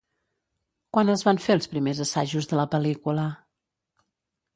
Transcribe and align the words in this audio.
Quan 0.97 1.11
es 1.15 1.23
van 1.27 1.39
fer 1.43 1.53
els 1.59 1.69
primers 1.73 2.01
assajos 2.05 2.47
de 2.53 2.59
la 2.61 2.65
pel·lícula? 2.73 3.27